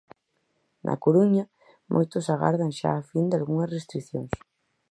[0.85, 1.43] Na Coruña,
[1.93, 4.33] moitos agardan xa a fin dalgunhas restricións.